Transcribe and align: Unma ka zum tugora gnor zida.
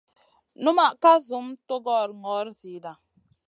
Unma 0.69 0.87
ka 1.01 1.13
zum 1.27 1.47
tugora 1.67 2.13
gnor 2.19 2.47
zida. 2.61 2.91